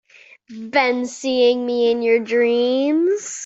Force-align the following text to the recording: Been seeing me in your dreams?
Been 0.49 1.05
seeing 1.05 1.63
me 1.63 1.91
in 1.91 2.01
your 2.01 2.17
dreams? 2.17 3.39